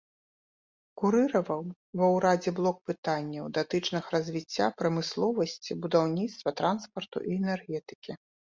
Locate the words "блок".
2.61-2.77